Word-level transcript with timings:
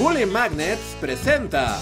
Bully 0.00 0.24
Magnets 0.24 0.96
presenta. 0.98 1.78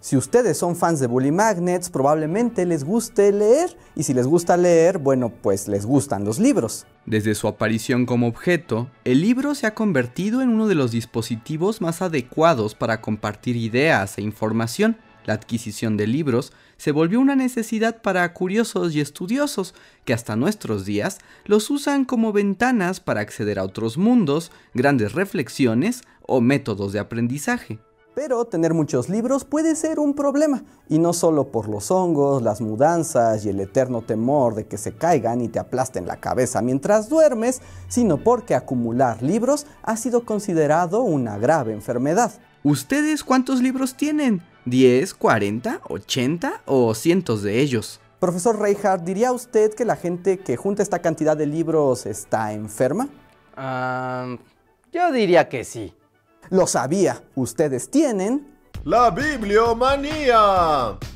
Si 0.00 0.16
ustedes 0.16 0.58
son 0.58 0.74
fans 0.74 0.98
de 0.98 1.06
Bully 1.06 1.30
Magnets, 1.30 1.88
probablemente 1.88 2.66
les 2.66 2.82
guste 2.82 3.30
leer, 3.30 3.76
y 3.94 4.02
si 4.02 4.12
les 4.12 4.26
gusta 4.26 4.56
leer, 4.56 4.98
bueno, 4.98 5.28
pues 5.30 5.68
les 5.68 5.86
gustan 5.86 6.24
los 6.24 6.40
libros. 6.40 6.84
Desde 7.04 7.36
su 7.36 7.46
aparición 7.46 8.06
como 8.06 8.26
objeto, 8.26 8.90
el 9.04 9.20
libro 9.20 9.54
se 9.54 9.68
ha 9.68 9.74
convertido 9.74 10.42
en 10.42 10.48
uno 10.48 10.66
de 10.66 10.74
los 10.74 10.90
dispositivos 10.90 11.80
más 11.80 12.02
adecuados 12.02 12.74
para 12.74 13.00
compartir 13.00 13.54
ideas 13.54 14.18
e 14.18 14.22
información. 14.22 14.96
La 15.26 15.34
adquisición 15.34 15.96
de 15.96 16.06
libros 16.06 16.52
se 16.76 16.92
volvió 16.92 17.20
una 17.20 17.34
necesidad 17.34 18.00
para 18.00 18.32
curiosos 18.32 18.94
y 18.94 19.00
estudiosos 19.00 19.74
que 20.04 20.12
hasta 20.12 20.36
nuestros 20.36 20.84
días 20.84 21.18
los 21.44 21.68
usan 21.70 22.04
como 22.04 22.32
ventanas 22.32 23.00
para 23.00 23.22
acceder 23.22 23.58
a 23.58 23.64
otros 23.64 23.98
mundos, 23.98 24.52
grandes 24.72 25.12
reflexiones 25.14 26.02
o 26.26 26.40
métodos 26.40 26.92
de 26.92 26.98
aprendizaje. 26.98 27.78
Pero 28.16 28.46
tener 28.46 28.72
muchos 28.72 29.10
libros 29.10 29.44
puede 29.44 29.76
ser 29.76 29.98
un 29.98 30.14
problema, 30.14 30.64
y 30.88 30.98
no 30.98 31.12
solo 31.12 31.52
por 31.52 31.68
los 31.68 31.90
hongos, 31.90 32.40
las 32.40 32.62
mudanzas 32.62 33.44
y 33.44 33.50
el 33.50 33.60
eterno 33.60 34.00
temor 34.00 34.54
de 34.54 34.66
que 34.66 34.78
se 34.78 34.94
caigan 34.94 35.42
y 35.42 35.48
te 35.48 35.58
aplasten 35.58 36.06
la 36.06 36.18
cabeza 36.18 36.62
mientras 36.62 37.10
duermes, 37.10 37.60
sino 37.88 38.16
porque 38.16 38.54
acumular 38.54 39.22
libros 39.22 39.66
ha 39.82 39.98
sido 39.98 40.24
considerado 40.24 41.02
una 41.02 41.36
grave 41.36 41.74
enfermedad. 41.74 42.32
¿Ustedes 42.62 43.22
cuántos 43.22 43.60
libros 43.60 43.94
tienen? 43.98 44.42
¿10, 44.64 45.14
40, 45.14 45.82
80 45.86 46.62
o 46.64 46.94
cientos 46.94 47.42
de 47.42 47.60
ellos? 47.60 48.00
Profesor 48.18 48.58
Reinhardt, 48.58 49.04
¿diría 49.04 49.30
usted 49.30 49.74
que 49.74 49.84
la 49.84 49.96
gente 49.96 50.38
que 50.38 50.56
junta 50.56 50.82
esta 50.82 51.00
cantidad 51.00 51.36
de 51.36 51.44
libros 51.44 52.06
está 52.06 52.54
enferma? 52.54 53.10
Ah, 53.56 54.36
yo 54.90 55.12
diría 55.12 55.50
que 55.50 55.64
sí. 55.64 55.92
Lo 56.50 56.66
sabía, 56.66 57.22
ustedes 57.34 57.90
tienen... 57.90 58.54
La 58.84 59.10
bibliomanía. 59.10 60.38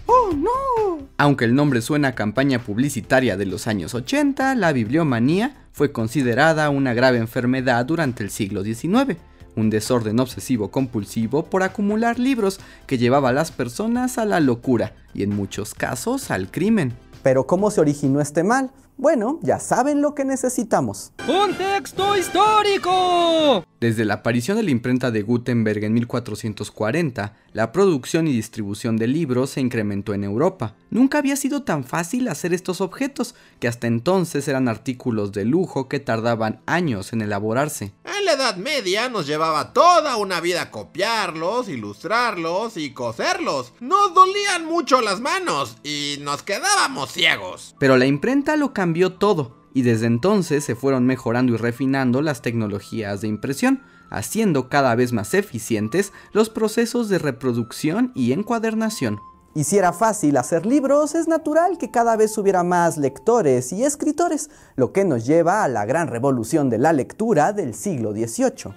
¡Oh, 0.06 0.31
no! 0.34 1.06
Aunque 1.19 1.45
el 1.45 1.55
nombre 1.55 1.83
suena 1.83 2.09
a 2.09 2.14
campaña 2.17 2.59
publicitaria 2.59 3.37
de 3.37 3.47
los 3.47 3.69
años 3.69 3.95
80, 3.95 4.56
la 4.56 4.72
bibliomanía 4.72 5.67
fue 5.70 5.92
considerada 5.92 6.69
una 6.70 6.95
grave 6.95 7.19
enfermedad 7.19 7.84
durante 7.87 8.25
el 8.25 8.31
siglo 8.31 8.64
XIX, 8.64 9.19
un 9.55 9.70
desorden 9.70 10.19
obsesivo 10.19 10.72
compulsivo 10.72 11.44
por 11.44 11.62
acumular 11.62 12.19
libros 12.19 12.59
que 12.89 12.98
llevaba 12.98 13.28
a 13.28 13.33
las 13.33 13.53
personas 13.53 14.19
a 14.19 14.25
la 14.25 14.41
locura 14.41 14.94
y 15.15 15.22
en 15.22 15.37
muchos 15.37 15.75
casos 15.75 16.33
al 16.33 16.50
crimen. 16.50 16.92
Pero 17.22 17.46
¿cómo 17.46 17.70
se 17.70 17.80
originó 17.80 18.20
este 18.20 18.42
mal? 18.42 18.70
Bueno, 18.96 19.38
ya 19.42 19.58
saben 19.58 20.02
lo 20.02 20.14
que 20.14 20.26
necesitamos. 20.26 21.12
¡Un 21.26 21.54
texto 21.54 22.18
histórico! 22.18 23.64
Desde 23.80 24.04
la 24.04 24.14
aparición 24.14 24.58
de 24.58 24.62
la 24.62 24.72
imprenta 24.72 25.10
de 25.10 25.22
Gutenberg 25.22 25.84
en 25.84 25.94
1440, 25.94 27.34
la 27.54 27.72
producción 27.72 28.28
y 28.28 28.32
distribución 28.32 28.98
de 28.98 29.06
libros 29.06 29.50
se 29.50 29.62
incrementó 29.62 30.12
en 30.12 30.24
Europa. 30.24 30.74
Nunca 30.91 31.16
había 31.16 31.36
sido 31.36 31.62
tan 31.62 31.84
fácil 31.84 32.28
hacer 32.28 32.52
estos 32.52 32.82
objetos, 32.82 33.34
que 33.58 33.68
hasta 33.68 33.86
entonces 33.86 34.46
eran 34.48 34.68
artículos 34.68 35.32
de 35.32 35.46
lujo 35.46 35.88
que 35.88 35.98
tardaban 35.98 36.60
años 36.66 37.14
en 37.14 37.22
elaborarse. 37.22 37.94
Edad 38.41 38.56
Media 38.56 39.10
nos 39.10 39.27
llevaba 39.27 39.74
toda 39.74 40.16
una 40.16 40.41
vida 40.41 40.70
copiarlos, 40.70 41.69
ilustrarlos 41.69 42.78
y 42.78 42.94
coserlos. 42.94 43.74
Nos 43.80 44.14
dolían 44.14 44.64
mucho 44.64 45.02
las 45.02 45.20
manos 45.20 45.77
y 45.84 46.16
nos 46.22 46.42
quedábamos 46.42 47.12
ciegos. 47.12 47.77
Pero 47.78 47.98
la 47.98 48.06
imprenta 48.06 48.56
lo 48.56 48.72
cambió 48.72 49.12
todo, 49.12 49.58
y 49.74 49.82
desde 49.82 50.06
entonces 50.06 50.64
se 50.64 50.74
fueron 50.74 51.05
mejorando 51.05 51.52
y 51.52 51.58
refinando 51.58 52.22
las 52.22 52.41
tecnologías 52.41 53.20
de 53.20 53.28
impresión, 53.28 53.82
haciendo 54.08 54.70
cada 54.70 54.94
vez 54.94 55.12
más 55.12 55.34
eficientes 55.34 56.14
los 56.32 56.48
procesos 56.48 57.10
de 57.10 57.19
reproducción 57.19 58.10
y 58.14 58.32
encuadernación. 58.32 59.20
Y 59.55 59.65
si 59.65 59.79
era 59.79 59.93
fácil 59.93 60.37
hacer 60.37 60.65
libros, 60.65 61.15
es 61.15 61.27
natural 61.27 61.77
que 61.77 61.91
cada 61.91 62.17
vez 62.17 62.39
hubiera 62.39 62.62
más 62.62 62.97
lectores 62.97 63.72
y 63.72 63.84
escritores, 63.84 64.49
lo 64.77 64.93
que 64.93 65.05
nos 65.05 65.27
lleva 65.27 65.65
a 65.65 65.69
la 65.69 65.84
gran 65.87 66.06
revolución 66.09 66.71
de 66.71 66.78
la 66.78 66.93
lectura 66.93 67.53
del 67.53 67.75
siglo 67.75 68.12
XVIII. 68.12 68.72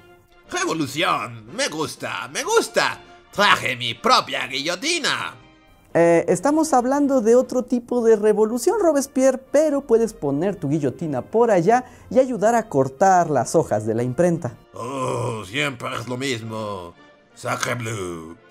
Revolución, 0.49 1.45
me 1.55 1.67
gusta, 1.67 2.27
me 2.29 2.43
gusta. 2.43 3.01
Traje 3.31 3.75
mi 3.75 3.93
propia 3.93 4.47
guillotina. 4.47 5.35
Eh, 5.95 6.25
estamos 6.27 6.73
hablando 6.73 7.21
de 7.21 7.35
otro 7.35 7.63
tipo 7.63 8.03
de 8.03 8.15
revolución, 8.15 8.77
Robespierre, 8.81 9.37
pero 9.51 9.81
puedes 9.81 10.13
poner 10.13 10.55
tu 10.55 10.69
guillotina 10.69 11.21
por 11.21 11.51
allá 11.51 11.85
y 12.09 12.17
ayudar 12.17 12.55
a 12.55 12.67
cortar 12.67 13.29
las 13.29 13.53
hojas 13.53 13.85
de 13.85 13.93
la 13.93 14.01
imprenta. 14.01 14.57
Oh, 14.73 15.43
siempre 15.45 15.89
es 15.99 16.07
lo 16.07 16.17
mismo. 16.17 16.95
Sacre 17.35 17.75
bleu. 17.75 18.42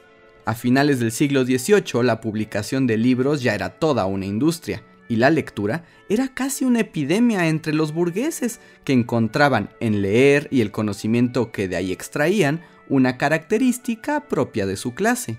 A 0.44 0.54
finales 0.54 0.98
del 0.98 1.12
siglo 1.12 1.44
XVIII, 1.44 2.02
la 2.02 2.20
publicación 2.20 2.88
de 2.88 2.96
libros 2.96 3.42
ya 3.42 3.54
era 3.54 3.78
toda 3.78 4.06
una 4.06 4.26
industria, 4.26 4.82
y 5.08 5.14
la 5.14 5.30
lectura 5.30 5.84
era 6.08 6.34
casi 6.34 6.64
una 6.64 6.80
epidemia 6.80 7.46
entre 7.46 7.72
los 7.72 7.94
burgueses, 7.94 8.58
que 8.82 8.92
encontraban 8.92 9.70
en 9.78 10.02
leer 10.02 10.48
y 10.50 10.60
el 10.60 10.72
conocimiento 10.72 11.52
que 11.52 11.68
de 11.68 11.76
ahí 11.76 11.92
extraían 11.92 12.60
una 12.88 13.18
característica 13.18 14.26
propia 14.26 14.66
de 14.66 14.76
su 14.76 14.94
clase. 14.94 15.38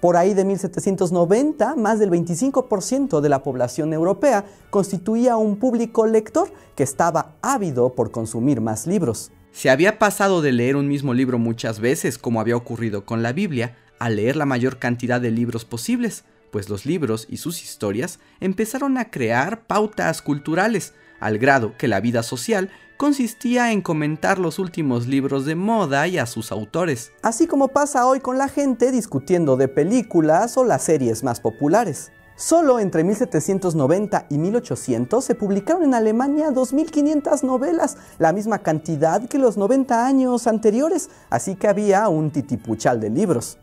Por 0.00 0.16
ahí 0.16 0.34
de 0.34 0.44
1790, 0.44 1.74
más 1.74 1.98
del 1.98 2.10
25% 2.10 3.20
de 3.20 3.28
la 3.28 3.42
población 3.42 3.92
europea 3.92 4.44
constituía 4.70 5.36
un 5.36 5.56
público 5.56 6.06
lector 6.06 6.52
que 6.76 6.84
estaba 6.84 7.34
ávido 7.42 7.92
por 7.96 8.12
consumir 8.12 8.60
más 8.60 8.86
libros. 8.86 9.32
Se 9.50 9.70
había 9.70 9.98
pasado 9.98 10.42
de 10.42 10.52
leer 10.52 10.76
un 10.76 10.86
mismo 10.86 11.14
libro 11.14 11.38
muchas 11.38 11.80
veces, 11.80 12.16
como 12.18 12.40
había 12.40 12.54
ocurrido 12.54 13.04
con 13.04 13.24
la 13.24 13.32
Biblia, 13.32 13.74
a 13.98 14.10
leer 14.10 14.36
la 14.36 14.46
mayor 14.46 14.78
cantidad 14.78 15.20
de 15.20 15.30
libros 15.30 15.64
posibles, 15.64 16.24
pues 16.50 16.68
los 16.68 16.86
libros 16.86 17.26
y 17.28 17.38
sus 17.38 17.62
historias 17.62 18.18
empezaron 18.40 18.98
a 18.98 19.10
crear 19.10 19.66
pautas 19.66 20.22
culturales, 20.22 20.94
al 21.20 21.38
grado 21.38 21.76
que 21.76 21.88
la 21.88 22.00
vida 22.00 22.22
social 22.22 22.70
consistía 22.96 23.72
en 23.72 23.80
comentar 23.80 24.38
los 24.38 24.58
últimos 24.58 25.06
libros 25.06 25.44
de 25.44 25.54
moda 25.54 26.06
y 26.08 26.18
a 26.18 26.26
sus 26.26 26.50
autores. 26.50 27.12
Así 27.22 27.46
como 27.46 27.68
pasa 27.68 28.06
hoy 28.06 28.20
con 28.20 28.38
la 28.38 28.48
gente 28.48 28.90
discutiendo 28.90 29.56
de 29.56 29.68
películas 29.68 30.56
o 30.56 30.64
las 30.64 30.82
series 30.82 31.22
más 31.22 31.40
populares. 31.40 32.10
Solo 32.34 32.78
entre 32.78 33.02
1790 33.02 34.26
y 34.30 34.38
1800 34.38 35.24
se 35.24 35.34
publicaron 35.34 35.82
en 35.82 35.94
Alemania 35.94 36.50
2.500 36.50 37.42
novelas, 37.42 37.96
la 38.20 38.32
misma 38.32 38.60
cantidad 38.60 39.28
que 39.28 39.38
los 39.38 39.56
90 39.56 40.06
años 40.06 40.46
anteriores, 40.46 41.10
así 41.30 41.56
que 41.56 41.66
había 41.66 42.08
un 42.08 42.30
titipuchal 42.30 43.00
de 43.00 43.10
libros. 43.10 43.58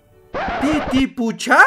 ¿Titipuchal? 0.61 1.63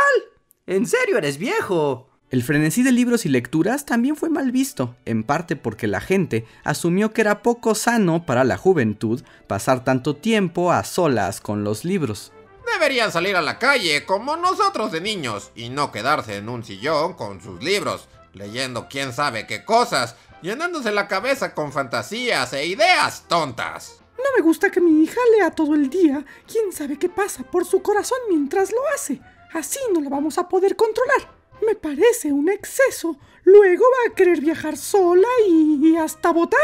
¿En 0.66 0.86
serio 0.86 1.18
eres 1.18 1.38
viejo? 1.38 2.08
El 2.30 2.42
frenesí 2.42 2.82
de 2.82 2.92
libros 2.92 3.24
y 3.24 3.30
lecturas 3.30 3.86
también 3.86 4.14
fue 4.14 4.28
mal 4.28 4.52
visto, 4.52 4.96
en 5.06 5.24
parte 5.24 5.56
porque 5.56 5.86
la 5.86 6.02
gente 6.02 6.46
asumió 6.62 7.12
que 7.12 7.22
era 7.22 7.42
poco 7.42 7.74
sano 7.74 8.26
para 8.26 8.44
la 8.44 8.58
juventud 8.58 9.22
pasar 9.46 9.82
tanto 9.82 10.14
tiempo 10.14 10.70
a 10.70 10.84
solas 10.84 11.40
con 11.40 11.64
los 11.64 11.86
libros. 11.86 12.32
Deberían 12.70 13.10
salir 13.12 13.34
a 13.36 13.40
la 13.40 13.58
calle 13.58 14.04
como 14.04 14.36
nosotros 14.36 14.92
de 14.92 15.00
niños 15.00 15.52
y 15.54 15.70
no 15.70 15.90
quedarse 15.90 16.36
en 16.36 16.50
un 16.50 16.64
sillón 16.64 17.14
con 17.14 17.40
sus 17.40 17.62
libros, 17.62 18.08
leyendo 18.34 18.88
quién 18.90 19.14
sabe 19.14 19.46
qué 19.46 19.64
cosas, 19.64 20.14
llenándose 20.42 20.92
la 20.92 21.08
cabeza 21.08 21.54
con 21.54 21.72
fantasías 21.72 22.52
e 22.52 22.66
ideas 22.66 23.24
tontas. 23.26 23.97
No 24.18 24.24
me 24.36 24.42
gusta 24.42 24.70
que 24.70 24.80
mi 24.80 25.02
hija 25.02 25.20
lea 25.36 25.50
todo 25.50 25.74
el 25.74 25.88
día. 25.88 26.24
¿Quién 26.50 26.72
sabe 26.72 26.98
qué 26.98 27.08
pasa 27.08 27.44
por 27.44 27.64
su 27.64 27.82
corazón 27.82 28.18
mientras 28.28 28.72
lo 28.72 28.78
hace? 28.94 29.20
Así 29.54 29.78
no 29.94 30.00
la 30.00 30.10
vamos 30.10 30.38
a 30.38 30.48
poder 30.48 30.76
controlar. 30.76 31.38
Me 31.64 31.74
parece 31.74 32.32
un 32.32 32.48
exceso. 32.48 33.16
Luego 33.44 33.84
va 33.84 34.12
a 34.12 34.14
querer 34.14 34.40
viajar 34.40 34.76
sola 34.76 35.28
y 35.46 35.96
hasta 35.96 36.32
votar. 36.32 36.60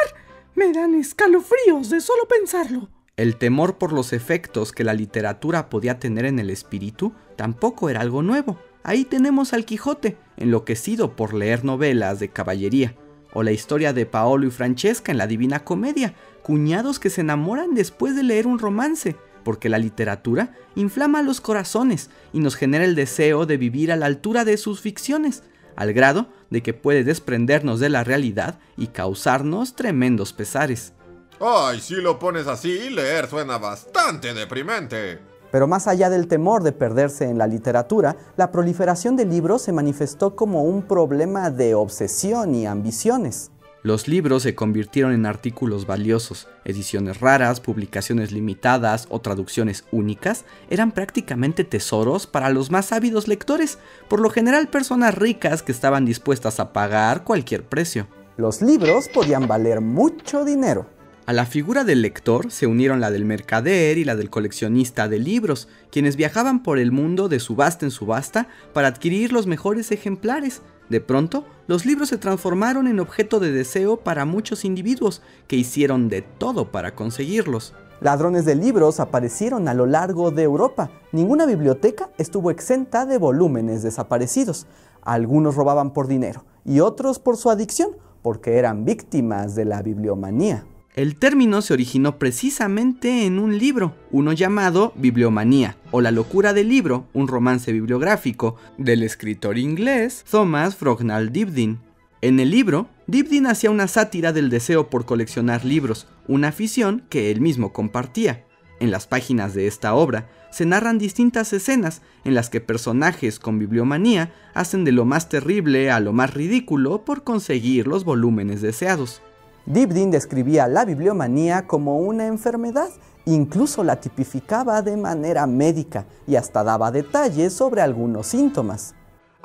Me 0.54 0.72
dan 0.72 0.94
escalofríos 0.94 1.91
de 1.91 2.00
solo 2.00 2.26
pensarlo. 2.28 2.91
El 3.16 3.37
temor 3.37 3.78
por 3.78 3.92
los 3.92 4.12
efectos 4.12 4.72
que 4.72 4.82
la 4.82 4.92
literatura 4.92 5.71
podía 5.71 6.00
tener 6.00 6.25
en 6.25 6.41
el 6.41 6.50
espíritu 6.50 7.12
tampoco 7.36 7.89
era 7.89 8.00
algo 8.00 8.22
nuevo. 8.22 8.59
Ahí 8.83 9.04
tenemos 9.04 9.53
al 9.53 9.65
Quijote, 9.65 10.16
enloquecido 10.36 11.15
por 11.15 11.33
leer 11.33 11.65
novelas 11.65 12.18
de 12.18 12.28
caballería, 12.30 12.97
o 13.34 13.42
la 13.42 13.53
historia 13.53 13.92
de 13.92 14.07
Paolo 14.07 14.47
y 14.47 14.51
Francesca 14.51 15.13
en 15.13 15.19
la 15.19 15.27
Divina 15.27 15.65
Comedia, 15.65 16.15
cuñados 16.42 16.98
que 16.98 17.10
se 17.10 17.21
enamoran 17.21 17.75
después 17.75 18.16
de 18.16 18.22
leer 18.22 18.47
un 18.47 18.59
romance, 18.59 19.16
porque 19.45 19.69
la 19.69 19.78
literatura 19.78 20.54
inflama 20.75 21.22
los 21.22 21.41
corazones 21.41 22.10
y 22.33 22.41
nos 22.41 22.57
genera 22.57 22.84
el 22.84 22.95
deseo 22.95 23.45
de 23.45 23.59
vivir 23.59 23.92
a 23.92 23.97
la 23.97 24.07
altura 24.07 24.45
de 24.45 24.57
sus 24.57 24.81
ficciones, 24.81 25.42
al 25.77 25.92
grado 25.92 26.28
de 26.51 26.63
que 26.63 26.72
puede 26.72 27.04
desprendernos 27.04 27.81
de 27.81 27.91
la 27.91 28.04
realidad 28.04 28.59
y 28.77 28.89
causarnos 28.89 29.77
tremendos 29.77 30.33
pesares. 30.33 30.92
Ay, 31.41 31.81
si 31.81 31.97
lo 31.97 32.19
pones 32.19 32.47
así, 32.47 32.91
leer 32.91 33.28
suena 33.28 33.59
bastante 33.59 34.33
deprimente. 34.34 35.34
Pero 35.54 35.68
más 35.68 35.86
allá 35.86 36.10
del 36.10 36.27
temor 36.27 36.65
de 36.65 36.72
perderse 36.72 37.27
en 37.30 37.39
la 37.39 37.47
literatura, 37.47 38.16
la 38.36 38.51
proliferación 38.51 39.15
de 39.15 39.24
libros 39.24 39.62
se 39.62 39.71
manifestó 39.71 40.34
como 40.34 40.65
un 40.65 40.83
problema 40.83 41.48
de 41.48 41.77
obsesión 41.77 42.56
y 42.56 42.66
ambiciones. 42.66 43.53
Los 43.84 44.09
libros 44.09 44.42
se 44.42 44.56
convirtieron 44.56 45.12
en 45.12 45.27
artículos 45.27 45.86
valiosos. 45.86 46.48
Ediciones 46.65 47.21
raras, 47.21 47.60
publicaciones 47.60 48.33
limitadas 48.33 49.06
o 49.10 49.21
traducciones 49.21 49.84
únicas 49.92 50.45
eran 50.71 50.91
prácticamente 50.91 51.62
tesoros 51.62 52.27
para 52.27 52.50
los 52.50 52.72
más 52.72 52.91
ávidos 52.91 53.28
lectores, 53.28 53.78
por 54.09 54.18
lo 54.18 54.30
general 54.30 54.66
personas 54.66 55.15
ricas 55.15 55.62
que 55.62 55.71
estaban 55.71 56.04
dispuestas 56.04 56.59
a 56.59 56.72
pagar 56.72 57.22
cualquier 57.22 57.62
precio. 57.62 58.09
Los 58.36 58.60
libros 58.60 59.09
podían 59.09 59.47
valer 59.47 59.80
mucho 59.80 60.45
dinero. 60.45 60.86
A 61.26 61.32
la 61.32 61.47
figura 61.47 61.84
del 61.84 62.03
lector 62.03 62.50
se 62.50 62.66
unieron 62.66 63.00
la 63.00 63.10
del 63.10 63.24
mercader 63.24 63.97
y 63.97 64.04
la 64.04 64.15
del 64.15 64.28
coleccionista 64.28 65.09
de 65.09 65.18
libros, 65.18 65.68
quienes 65.91 66.16
viajaban 66.16 66.62
por 66.62 66.78
el 66.78 66.92
mundo 66.92 67.30
de 67.30 67.41
subasta 67.41 67.86
en 67.86 67.91
subasta 67.91 68.47
para 68.74 68.88
adquirir 68.88 69.32
los 69.32 69.47
mejores 69.47 69.91
ejemplares. 69.91 70.60
De 70.91 71.00
pronto, 71.00 71.47
los 71.66 71.86
libros 71.86 72.10
se 72.10 72.18
transformaron 72.18 72.86
en 72.88 73.00
objeto 73.00 73.41
de 73.41 73.53
deseo 73.53 73.97
para 73.97 74.26
muchos 74.26 74.66
individuos 74.66 75.22
que 75.48 75.56
hicieron 75.56 76.10
de 76.10 76.21
todo 76.21 76.71
para 76.71 76.94
conseguirlos. 76.94 77.72
Ladrones 78.03 78.44
de 78.44 78.56
libros 78.56 79.00
aparecieron 79.00 79.66
a 79.66 79.72
lo 79.72 79.86
largo 79.86 80.30
de 80.30 80.42
Europa. 80.42 80.91
Ninguna 81.12 81.47
biblioteca 81.47 82.10
estuvo 82.18 82.50
exenta 82.50 83.06
de 83.06 83.16
volúmenes 83.16 83.82
desaparecidos. 83.82 84.66
Algunos 85.00 85.54
robaban 85.54 85.94
por 85.94 86.06
dinero 86.06 86.44
y 86.66 86.80
otros 86.80 87.18
por 87.18 87.38
su 87.38 87.48
adicción, 87.48 87.92
porque 88.21 88.59
eran 88.59 88.84
víctimas 88.84 89.54
de 89.54 89.65
la 89.65 89.80
bibliomanía. 89.80 90.66
El 90.95 91.17
término 91.17 91.61
se 91.61 91.73
originó 91.73 92.21
precisamente 92.21 93.27
en 93.27 93.41
un 93.41 93.59
libro, 93.59 93.97
uno 94.13 94.33
llamado 94.33 94.93
Bibliomanía, 94.95 95.77
o 95.91 96.01
La 96.01 96.13
locura 96.13 96.53
del 96.53 96.69
libro, 96.69 97.09
un 97.13 97.27
romance 97.27 97.73
bibliográfico 97.73 98.55
del 98.79 99.03
escritor 99.03 99.59
inglés 99.59 100.25
Thomas 100.31 100.77
Frognall 100.77 101.33
Dibdin. 101.33 101.81
En 102.21 102.39
el 102.39 102.53
libro, 102.53 102.87
Dibdin 103.09 103.49
hacía 103.49 103.73
una 103.73 103.89
sátira 103.89 104.33
del 104.33 104.51
deseo 104.51 104.89
por 104.89 105.05
coleccionar 105.05 105.65
libros, 105.65 106.07
una 106.29 106.49
afición 106.49 107.03
que 107.09 107.33
él 107.33 107.41
mismo 107.41 107.73
compartía. 107.73 108.45
En 108.79 108.93
las 108.93 109.09
páginas 109.09 109.53
de 109.53 109.67
esta 109.67 109.95
obra 109.95 110.29
se 110.53 110.65
narran 110.65 110.99
distintas 110.99 111.53
escenas 111.53 112.03
en 112.23 112.35
las 112.35 112.51
que 112.51 112.61
personajes 112.61 113.41
con 113.41 113.59
bibliomanía 113.59 114.33
hacen 114.55 114.85
de 114.85 114.93
lo 114.93 115.05
más 115.05 115.29
terrible 115.29 115.91
a 115.91 115.99
lo 115.99 116.13
más 116.13 116.35
ridículo 116.35 117.05
por 117.05 117.25
conseguir 117.25 117.89
los 117.89 118.05
volúmenes 118.05 118.63
deseados. 118.63 119.23
Dibdin 119.66 120.11
describía 120.11 120.69
la 120.69 120.84
bibliomanía 120.84 121.66
como 121.66 121.99
una 121.99 122.27
enfermedad, 122.27 122.91
incluso 123.25 123.83
la 123.83 123.99
tipificaba 123.99 124.83
de 124.83 124.97
manera 124.97 125.47
médica 125.47 126.05
y 126.27 126.37
hasta 126.37 126.63
daba 126.63 126.91
detalles 126.91 127.55
sobre 127.55 127.81
algunos 127.81 128.27
síntomas. 128.27 128.95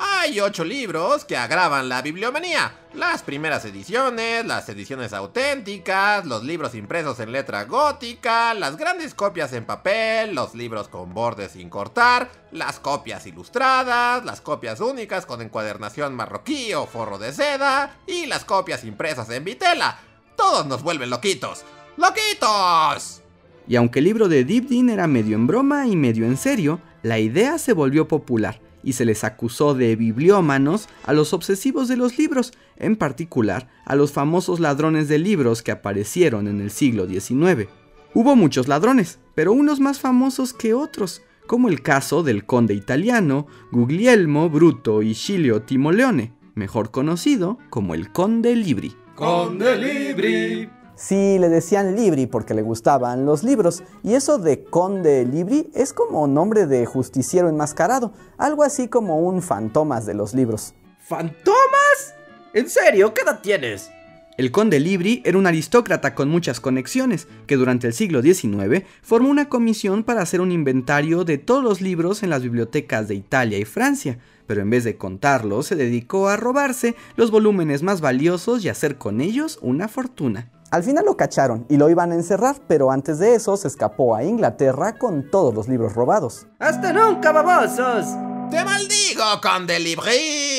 Hay 0.01 0.39
ocho 0.39 0.63
libros 0.63 1.25
que 1.25 1.35
agravan 1.35 1.89
la 1.89 2.01
bibliomanía. 2.01 2.73
Las 2.93 3.21
primeras 3.21 3.63
ediciones, 3.65 4.45
las 4.45 4.67
ediciones 4.69 5.11
auténticas, 5.13 6.25
los 6.25 6.43
libros 6.43 6.73
impresos 6.73 7.19
en 7.19 7.31
letra 7.31 7.65
gótica, 7.65 8.53
las 8.53 8.77
grandes 8.77 9.13
copias 9.13 9.51
en 9.53 9.65
papel, 9.65 10.35
los 10.35 10.55
libros 10.55 10.87
con 10.87 11.13
bordes 11.13 11.51
sin 11.51 11.69
cortar, 11.69 12.29
las 12.51 12.79
copias 12.79 13.25
ilustradas, 13.27 14.23
las 14.23 14.39
copias 14.41 14.79
únicas 14.79 15.25
con 15.25 15.41
encuadernación 15.41 16.15
marroquí 16.15 16.73
o 16.73 16.85
forro 16.87 17.17
de 17.17 17.33
seda 17.33 17.97
y 18.07 18.25
las 18.25 18.45
copias 18.45 18.83
impresas 18.85 19.29
en 19.29 19.43
vitela. 19.43 19.99
Todos 20.39 20.65
nos 20.67 20.83
vuelven 20.83 21.09
loquitos. 21.09 21.65
¡Loquitos! 21.97 23.21
Y 23.67 23.75
aunque 23.75 23.99
el 23.99 24.05
libro 24.05 24.29
de 24.29 24.45
Dibdin 24.45 24.89
era 24.89 25.05
medio 25.05 25.35
en 25.35 25.47
broma 25.47 25.85
y 25.85 25.97
medio 25.97 26.25
en 26.25 26.37
serio, 26.37 26.79
la 27.03 27.19
idea 27.19 27.57
se 27.57 27.73
volvió 27.73 28.07
popular 28.07 28.61
y 28.81 28.93
se 28.93 29.03
les 29.03 29.25
acusó 29.25 29.73
de 29.73 29.97
bibliómanos 29.97 30.87
a 31.03 31.11
los 31.11 31.33
obsesivos 31.33 31.89
de 31.89 31.97
los 31.97 32.17
libros, 32.17 32.53
en 32.77 32.95
particular 32.95 33.67
a 33.83 33.97
los 33.97 34.13
famosos 34.13 34.61
ladrones 34.61 35.09
de 35.09 35.17
libros 35.17 35.61
que 35.61 35.73
aparecieron 35.73 36.47
en 36.47 36.61
el 36.61 36.71
siglo 36.71 37.05
XIX. 37.05 37.67
Hubo 38.13 38.37
muchos 38.37 38.69
ladrones, 38.69 39.19
pero 39.35 39.51
unos 39.51 39.81
más 39.81 39.99
famosos 39.99 40.53
que 40.53 40.73
otros, 40.73 41.21
como 41.47 41.67
el 41.67 41.81
caso 41.81 42.23
del 42.23 42.45
conde 42.45 42.75
italiano 42.75 43.45
Guglielmo 43.73 44.49
Bruto 44.49 45.01
y 45.01 45.15
Scilio 45.15 45.63
Timoleone, 45.63 46.31
mejor 46.55 46.91
conocido 46.91 47.57
como 47.69 47.93
el 47.93 48.13
conde 48.13 48.55
Libri. 48.55 48.95
Conde 49.19 49.75
Libri. 49.75 50.71
Sí, 50.95 51.37
le 51.39 51.49
decían 51.49 51.93
Libri 51.93 52.25
porque 52.25 52.53
le 52.53 52.61
gustaban 52.61 53.25
los 53.25 53.43
libros, 53.43 53.83
y 54.01 54.13
eso 54.13 54.37
de 54.37 54.63
Conde 54.63 55.25
Libri 55.25 55.69
es 55.75 55.91
como 55.91 56.25
nombre 56.25 56.67
de 56.67 56.85
justiciero 56.85 57.49
enmascarado, 57.49 58.13
algo 58.37 58.63
así 58.63 58.87
como 58.87 59.19
un 59.19 59.41
fantomas 59.41 60.05
de 60.05 60.13
los 60.13 60.33
libros. 60.33 60.73
¿Fantomas? 60.99 62.15
¿En 62.53 62.69
serio? 62.69 63.13
¿Qué 63.13 63.23
edad 63.23 63.41
tienes? 63.41 63.91
El 64.39 64.53
conde 64.53 64.79
Libri 64.79 65.21
era 65.25 65.37
un 65.37 65.47
aristócrata 65.47 66.15
con 66.15 66.29
muchas 66.29 66.61
conexiones, 66.61 67.27
que 67.45 67.57
durante 67.57 67.87
el 67.87 67.93
siglo 67.93 68.21
XIX 68.21 68.85
formó 69.01 69.27
una 69.27 69.49
comisión 69.49 70.05
para 70.05 70.21
hacer 70.21 70.39
un 70.39 70.53
inventario 70.53 71.25
de 71.25 71.37
todos 71.37 71.61
los 71.61 71.81
libros 71.81 72.23
en 72.23 72.29
las 72.29 72.41
bibliotecas 72.41 73.09
de 73.09 73.15
Italia 73.15 73.57
y 73.57 73.65
Francia, 73.65 74.17
pero 74.47 74.61
en 74.61 74.69
vez 74.69 74.85
de 74.85 74.95
contarlos 74.95 75.67
se 75.67 75.75
dedicó 75.75 76.29
a 76.29 76.37
robarse 76.37 76.95
los 77.17 77.31
volúmenes 77.31 77.83
más 77.83 77.99
valiosos 77.99 78.63
y 78.63 78.69
hacer 78.69 78.97
con 78.97 79.19
ellos 79.19 79.59
una 79.61 79.89
fortuna. 79.89 80.49
Al 80.71 80.83
final 80.83 81.03
lo 81.03 81.17
cacharon 81.17 81.65
y 81.67 81.75
lo 81.75 81.89
iban 81.89 82.13
a 82.13 82.15
encerrar, 82.15 82.61
pero 82.65 82.91
antes 82.91 83.19
de 83.19 83.35
eso 83.35 83.57
se 83.57 83.67
escapó 83.67 84.15
a 84.15 84.23
Inglaterra 84.23 84.97
con 84.97 85.29
todos 85.29 85.53
los 85.53 85.67
libros 85.67 85.95
robados. 85.95 86.47
¡Hasta 86.59 86.93
nunca, 86.93 87.33
babosos! 87.33 88.05
¡Te 88.49 88.63
maldigo, 88.63 89.25
Conde 89.41 89.81
Libri! 89.81 90.58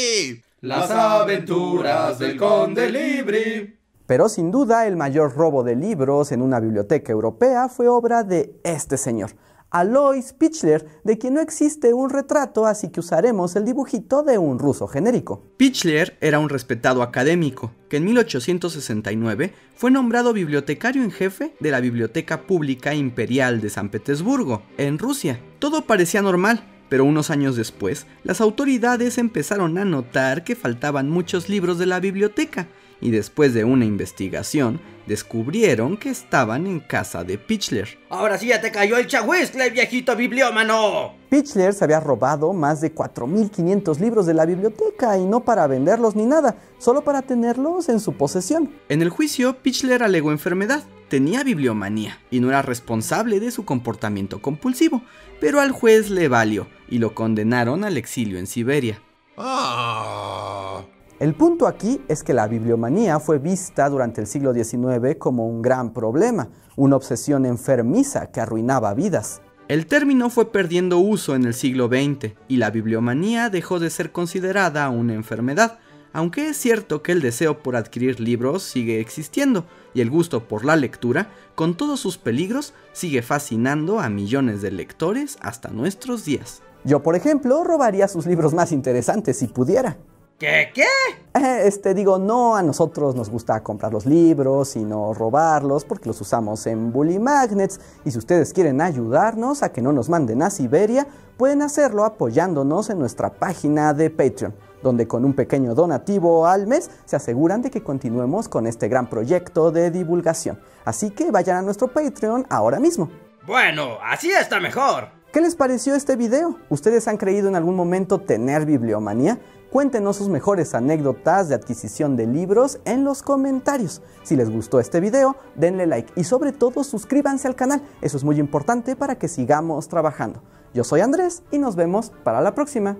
Las 0.62 0.90
aventuras 0.90 2.18
del 2.18 2.36
Conde 2.36 2.90
Libri. 2.90 3.78
Pero 4.04 4.28
sin 4.28 4.50
duda 4.50 4.86
el 4.86 4.94
mayor 4.94 5.34
robo 5.34 5.62
de 5.62 5.74
libros 5.74 6.32
en 6.32 6.42
una 6.42 6.60
biblioteca 6.60 7.10
europea 7.12 7.70
fue 7.70 7.88
obra 7.88 8.24
de 8.24 8.60
este 8.62 8.98
señor, 8.98 9.30
Alois 9.70 10.32
Pichler, 10.34 10.84
de 11.04 11.16
quien 11.16 11.34
no 11.34 11.40
existe 11.40 11.94
un 11.94 12.10
retrato, 12.10 12.66
así 12.66 12.90
que 12.90 13.00
usaremos 13.00 13.54
el 13.56 13.64
dibujito 13.64 14.22
de 14.22 14.36
un 14.36 14.58
ruso 14.58 14.86
genérico. 14.86 15.44
Pichler 15.56 16.18
era 16.20 16.40
un 16.40 16.48
respetado 16.48 17.02
académico 17.02 17.70
que 17.88 17.98
en 17.98 18.04
1869 18.04 19.54
fue 19.76 19.90
nombrado 19.90 20.32
bibliotecario 20.32 21.04
en 21.04 21.10
jefe 21.10 21.54
de 21.60 21.70
la 21.70 21.80
Biblioteca 21.80 22.42
Pública 22.48 22.94
Imperial 22.94 23.60
de 23.60 23.70
San 23.70 23.90
Petersburgo, 23.90 24.62
en 24.76 24.98
Rusia. 24.98 25.40
Todo 25.58 25.86
parecía 25.86 26.20
normal, 26.20 26.64
pero 26.90 27.06
unos 27.06 27.30
años 27.30 27.56
después, 27.56 28.06
las 28.22 28.42
autoridades 28.42 29.16
empezaron 29.16 29.78
a 29.78 29.86
notar 29.86 30.44
que 30.44 30.54
faltaban 30.54 31.08
muchos 31.08 31.48
libros 31.48 31.78
de 31.78 31.86
la 31.86 32.00
biblioteca, 32.00 32.68
y 33.00 33.10
después 33.10 33.54
de 33.54 33.64
una 33.64 33.86
investigación, 33.86 34.78
descubrieron 35.06 35.96
que 35.96 36.10
estaban 36.10 36.66
en 36.66 36.80
casa 36.80 37.24
de 37.24 37.38
Pichler. 37.38 37.98
Ahora 38.10 38.36
sí 38.36 38.48
ya 38.48 38.60
te 38.60 38.70
cayó 38.70 38.98
el 38.98 39.06
chahuiscle, 39.06 39.70
viejito 39.70 40.14
bibliómano. 40.14 41.14
Pichler 41.30 41.72
se 41.72 41.84
había 41.84 42.00
robado 42.00 42.52
más 42.52 42.80
de 42.80 42.94
4.500 42.94 43.98
libros 43.98 44.26
de 44.26 44.34
la 44.34 44.44
biblioteca 44.44 45.16
y 45.16 45.24
no 45.24 45.40
para 45.40 45.66
venderlos 45.66 46.14
ni 46.14 46.26
nada, 46.26 46.56
solo 46.78 47.02
para 47.02 47.22
tenerlos 47.22 47.88
en 47.88 48.00
su 48.00 48.12
posesión. 48.12 48.70
En 48.88 49.00
el 49.00 49.08
juicio, 49.08 49.56
Pichler 49.62 50.02
alegó 50.02 50.30
enfermedad, 50.32 50.82
tenía 51.10 51.44
bibliomanía 51.44 52.18
y 52.30 52.40
no 52.40 52.48
era 52.48 52.62
responsable 52.62 53.40
de 53.40 53.50
su 53.50 53.66
comportamiento 53.66 54.40
compulsivo, 54.40 55.02
pero 55.40 55.60
al 55.60 55.72
juez 55.72 56.08
le 56.08 56.28
valió 56.28 56.68
y 56.88 56.98
lo 56.98 57.14
condenaron 57.14 57.84
al 57.84 57.98
exilio 57.98 58.38
en 58.38 58.46
Siberia. 58.46 59.02
Ah. 59.36 60.82
El 61.18 61.34
punto 61.34 61.66
aquí 61.66 62.00
es 62.08 62.22
que 62.22 62.32
la 62.32 62.48
bibliomanía 62.48 63.20
fue 63.20 63.38
vista 63.38 63.90
durante 63.90 64.22
el 64.22 64.26
siglo 64.26 64.54
XIX 64.54 65.16
como 65.18 65.46
un 65.46 65.60
gran 65.60 65.92
problema, 65.92 66.48
una 66.76 66.96
obsesión 66.96 67.44
enfermiza 67.44 68.30
que 68.30 68.40
arruinaba 68.40 68.94
vidas. 68.94 69.42
El 69.68 69.86
término 69.86 70.30
fue 70.30 70.50
perdiendo 70.50 70.98
uso 70.98 71.34
en 71.34 71.44
el 71.44 71.54
siglo 71.54 71.88
XX 71.88 72.34
y 72.48 72.56
la 72.56 72.70
bibliomanía 72.70 73.50
dejó 73.50 73.78
de 73.78 73.90
ser 73.90 74.12
considerada 74.12 74.88
una 74.88 75.14
enfermedad, 75.14 75.78
aunque 76.12 76.48
es 76.48 76.56
cierto 76.56 77.02
que 77.02 77.12
el 77.12 77.20
deseo 77.20 77.62
por 77.62 77.76
adquirir 77.76 78.20
libros 78.20 78.62
sigue 78.62 79.00
existiendo 79.00 79.66
y 79.94 80.00
el 80.00 80.10
gusto 80.10 80.46
por 80.46 80.64
la 80.64 80.76
lectura, 80.76 81.30
con 81.54 81.76
todos 81.76 82.00
sus 82.00 82.18
peligros, 82.18 82.74
sigue 82.92 83.22
fascinando 83.22 84.00
a 84.00 84.08
millones 84.08 84.62
de 84.62 84.70
lectores 84.70 85.38
hasta 85.40 85.70
nuestros 85.70 86.24
días. 86.24 86.62
Yo, 86.84 87.02
por 87.02 87.16
ejemplo, 87.16 87.62
robaría 87.64 88.08
sus 88.08 88.26
libros 88.26 88.54
más 88.54 88.72
interesantes 88.72 89.38
si 89.38 89.46
pudiera. 89.46 89.98
¿Qué 90.40 90.70
qué? 90.74 90.86
Eh, 91.34 91.66
Este, 91.66 91.92
digo, 91.92 92.18
no 92.18 92.56
a 92.56 92.62
nosotros 92.62 93.14
nos 93.14 93.28
gusta 93.28 93.62
comprar 93.62 93.92
los 93.92 94.06
libros, 94.06 94.70
sino 94.70 95.12
robarlos 95.12 95.84
porque 95.84 96.08
los 96.08 96.18
usamos 96.18 96.66
en 96.66 96.90
Bully 96.90 97.18
Magnets. 97.18 97.78
Y 98.06 98.10
si 98.10 98.16
ustedes 98.16 98.54
quieren 98.54 98.80
ayudarnos 98.80 99.62
a 99.62 99.70
que 99.70 99.82
no 99.82 99.92
nos 99.92 100.08
manden 100.08 100.40
a 100.42 100.48
Siberia, 100.48 101.06
pueden 101.36 101.60
hacerlo 101.60 102.06
apoyándonos 102.06 102.88
en 102.88 102.98
nuestra 102.98 103.28
página 103.28 103.92
de 103.92 104.08
Patreon, 104.08 104.54
donde 104.82 105.06
con 105.06 105.26
un 105.26 105.34
pequeño 105.34 105.74
donativo 105.74 106.46
al 106.46 106.66
mes 106.66 106.90
se 107.04 107.16
aseguran 107.16 107.60
de 107.60 107.70
que 107.70 107.82
continuemos 107.82 108.48
con 108.48 108.66
este 108.66 108.88
gran 108.88 109.10
proyecto 109.10 109.70
de 109.70 109.90
divulgación. 109.90 110.58
Así 110.86 111.10
que 111.10 111.30
vayan 111.30 111.58
a 111.58 111.62
nuestro 111.62 111.88
Patreon 111.88 112.46
ahora 112.48 112.80
mismo. 112.80 113.10
Bueno, 113.46 113.98
así 114.02 114.30
está 114.30 114.58
mejor. 114.58 115.19
¿Qué 115.32 115.40
les 115.40 115.54
pareció 115.54 115.94
este 115.94 116.16
video? 116.16 116.58
¿Ustedes 116.70 117.06
han 117.06 117.16
creído 117.16 117.48
en 117.48 117.54
algún 117.54 117.76
momento 117.76 118.18
tener 118.20 118.66
bibliomanía? 118.66 119.38
Cuéntenos 119.70 120.16
sus 120.16 120.28
mejores 120.28 120.74
anécdotas 120.74 121.48
de 121.48 121.54
adquisición 121.54 122.16
de 122.16 122.26
libros 122.26 122.80
en 122.84 123.04
los 123.04 123.22
comentarios. 123.22 124.02
Si 124.24 124.34
les 124.34 124.50
gustó 124.50 124.80
este 124.80 124.98
video, 124.98 125.36
denle 125.54 125.86
like 125.86 126.12
y 126.16 126.24
sobre 126.24 126.50
todo 126.50 126.82
suscríbanse 126.82 127.46
al 127.46 127.54
canal. 127.54 127.80
Eso 128.02 128.16
es 128.16 128.24
muy 128.24 128.40
importante 128.40 128.96
para 128.96 129.20
que 129.20 129.28
sigamos 129.28 129.86
trabajando. 129.86 130.42
Yo 130.74 130.82
soy 130.82 131.00
Andrés 131.00 131.44
y 131.52 131.58
nos 131.58 131.76
vemos 131.76 132.10
para 132.24 132.40
la 132.40 132.56
próxima. 132.56 132.96